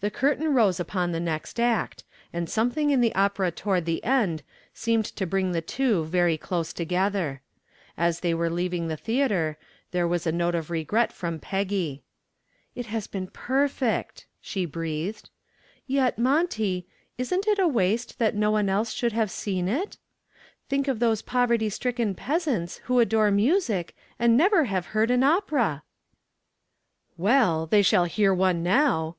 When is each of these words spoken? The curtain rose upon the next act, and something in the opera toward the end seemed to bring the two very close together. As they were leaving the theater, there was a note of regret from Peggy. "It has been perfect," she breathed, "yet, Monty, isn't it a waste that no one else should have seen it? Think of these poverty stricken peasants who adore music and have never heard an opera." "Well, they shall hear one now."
The 0.00 0.10
curtain 0.10 0.54
rose 0.54 0.80
upon 0.80 1.12
the 1.12 1.20
next 1.20 1.60
act, 1.60 2.04
and 2.32 2.48
something 2.48 2.88
in 2.88 3.02
the 3.02 3.14
opera 3.14 3.50
toward 3.50 3.84
the 3.84 4.02
end 4.02 4.42
seemed 4.72 5.04
to 5.04 5.26
bring 5.26 5.52
the 5.52 5.60
two 5.60 6.06
very 6.06 6.38
close 6.38 6.72
together. 6.72 7.42
As 7.98 8.20
they 8.20 8.32
were 8.32 8.48
leaving 8.48 8.88
the 8.88 8.96
theater, 8.96 9.58
there 9.90 10.08
was 10.08 10.26
a 10.26 10.32
note 10.32 10.54
of 10.54 10.70
regret 10.70 11.12
from 11.12 11.38
Peggy. 11.38 12.02
"It 12.74 12.86
has 12.86 13.06
been 13.08 13.26
perfect," 13.26 14.24
she 14.40 14.64
breathed, 14.64 15.28
"yet, 15.86 16.18
Monty, 16.18 16.86
isn't 17.18 17.46
it 17.46 17.58
a 17.58 17.68
waste 17.68 18.18
that 18.18 18.34
no 18.34 18.50
one 18.50 18.70
else 18.70 18.92
should 18.94 19.12
have 19.12 19.30
seen 19.30 19.68
it? 19.68 19.98
Think 20.70 20.88
of 20.88 20.98
these 20.98 21.20
poverty 21.20 21.68
stricken 21.68 22.14
peasants 22.14 22.78
who 22.84 23.00
adore 23.00 23.30
music 23.30 23.94
and 24.18 24.32
have 24.40 24.52
never 24.52 24.64
heard 24.64 25.10
an 25.10 25.22
opera." 25.24 25.82
"Well, 27.18 27.66
they 27.66 27.82
shall 27.82 28.06
hear 28.06 28.32
one 28.32 28.62
now." 28.62 29.16